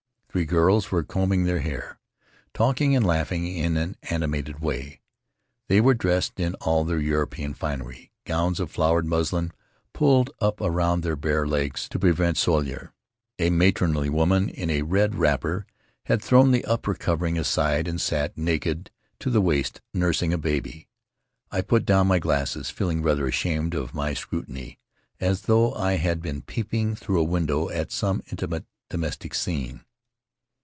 [0.33, 1.99] Three girls were combing their hair,
[2.53, 5.01] talking and laughing in an animated way.
[5.67, 9.51] They were dressed in all their European finery, gowns of flowered muslin
[9.91, 12.93] pulled up around their bare legs to prevent soilure.
[13.39, 15.65] A matronly woman in a red wrapper
[16.05, 18.89] had thrown the upper covering aside and sat, naked
[19.19, 20.87] to the waist, nursing a baby.
[21.51, 24.79] I put down my glasses, feeling rather ashamed of my scrutiny,
[25.19, 29.83] as though I had been peeping through a window at some intimate domestic scene.